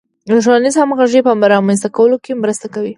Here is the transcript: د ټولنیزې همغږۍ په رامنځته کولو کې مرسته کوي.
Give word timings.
د 0.27 0.29
ټولنیزې 0.45 0.79
همغږۍ 0.81 1.21
په 1.25 1.31
رامنځته 1.53 1.89
کولو 1.95 2.17
کې 2.23 2.31
مرسته 2.43 2.65
کوي. 2.73 2.89